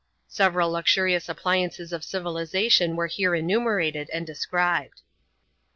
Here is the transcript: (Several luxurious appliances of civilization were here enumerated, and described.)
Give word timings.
(Several 0.27 0.71
luxurious 0.71 1.29
appliances 1.29 1.93
of 1.93 2.03
civilization 2.03 2.95
were 2.95 3.05
here 3.05 3.35
enumerated, 3.35 4.09
and 4.11 4.25
described.) 4.25 5.01